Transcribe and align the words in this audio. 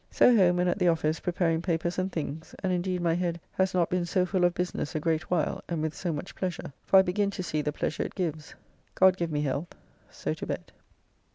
So 0.09 0.35
home 0.35 0.57
and 0.57 0.67
at 0.67 0.79
the 0.79 0.87
office 0.87 1.19
preparing 1.19 1.61
papers 1.61 1.99
and 1.99 2.11
things, 2.11 2.55
and 2.63 2.73
indeed 2.73 3.01
my 3.01 3.13
head 3.13 3.39
has 3.51 3.75
not 3.75 3.91
been 3.91 4.03
so 4.07 4.25
full 4.25 4.43
of 4.45 4.55
business 4.55 4.95
a 4.95 4.99
great 4.99 5.29
while, 5.29 5.63
and 5.69 5.79
with 5.83 5.93
so 5.93 6.11
much 6.11 6.33
pleasure, 6.33 6.73
for 6.87 6.97
I 6.97 7.03
begin 7.03 7.29
to 7.29 7.43
see 7.43 7.61
the 7.61 7.71
pleasure 7.71 8.01
it 8.01 8.15
gives. 8.15 8.55
God 8.95 9.15
give 9.15 9.29
me 9.31 9.43
health. 9.43 9.75
So 10.09 10.33
to 10.33 10.47
bed. 10.47 10.71